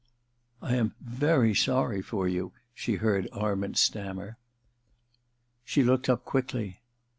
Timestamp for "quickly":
6.25-6.81